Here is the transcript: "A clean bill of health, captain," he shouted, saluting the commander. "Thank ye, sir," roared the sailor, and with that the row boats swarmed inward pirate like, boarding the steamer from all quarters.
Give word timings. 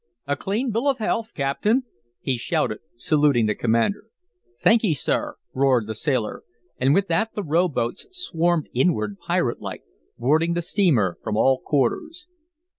"A 0.25 0.35
clean 0.35 0.71
bill 0.71 0.87
of 0.89 0.97
health, 0.97 1.31
captain," 1.35 1.83
he 2.21 2.35
shouted, 2.35 2.79
saluting 2.95 3.45
the 3.45 3.53
commander. 3.53 4.05
"Thank 4.57 4.81
ye, 4.83 4.95
sir," 4.95 5.35
roared 5.53 5.85
the 5.85 5.93
sailor, 5.93 6.41
and 6.79 6.95
with 6.95 7.07
that 7.09 7.35
the 7.35 7.43
row 7.43 7.67
boats 7.67 8.07
swarmed 8.09 8.67
inward 8.73 9.19
pirate 9.19 9.61
like, 9.61 9.83
boarding 10.17 10.55
the 10.55 10.63
steamer 10.63 11.19
from 11.23 11.37
all 11.37 11.59
quarters. 11.63 12.25